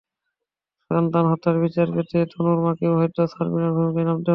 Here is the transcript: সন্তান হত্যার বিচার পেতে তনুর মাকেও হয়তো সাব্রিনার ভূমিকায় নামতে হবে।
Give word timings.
সন্তান 0.91 1.25
হত্যার 1.31 1.57
বিচার 1.63 1.87
পেতে 1.95 2.17
তনুর 2.31 2.59
মাকেও 2.65 2.93
হয়তো 2.99 3.21
সাব্রিনার 3.33 3.75
ভূমিকায় 3.77 4.07
নামতে 4.07 4.19
হবে। 4.19 4.29